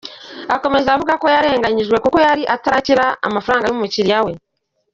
Akomeza 0.55 0.87
avuga 0.95 1.13
ko 1.21 1.25
yarenganyijwe 1.35 1.97
kuko 2.03 2.17
yari 2.27 2.43
atarakira 2.55 3.05
amafaranga 3.27 3.65
y’umukiriya 3.67 4.19
we. 4.25 4.31